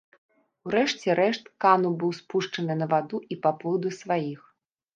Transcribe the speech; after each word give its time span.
У 0.67 0.71
рэшце 0.75 1.15
рэшт 1.19 1.43
кану 1.65 1.91
быў 2.03 2.11
спушчаны 2.21 2.79
на 2.81 2.89
ваду 2.97 3.23
і 3.35 3.41
паплыў 3.47 3.75
да 3.87 3.95
сваіх. 4.03 4.41